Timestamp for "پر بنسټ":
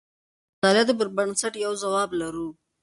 0.99-1.53